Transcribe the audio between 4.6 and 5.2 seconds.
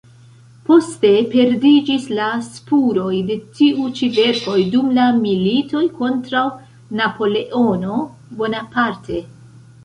dum la